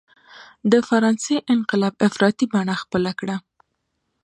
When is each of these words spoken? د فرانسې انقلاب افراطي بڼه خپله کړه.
د 0.71 0.73
فرانسې 0.87 1.35
انقلاب 1.53 1.93
افراطي 2.07 2.45
بڼه 2.53 2.75
خپله 2.83 3.11
کړه. 3.19 3.35